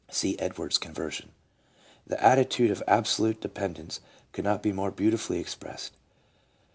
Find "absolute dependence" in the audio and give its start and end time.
2.87-3.99